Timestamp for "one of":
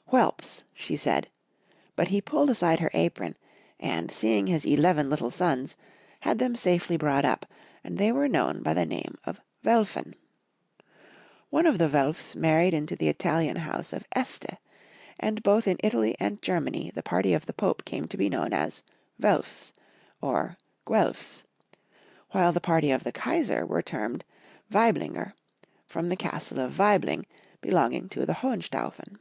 11.50-11.76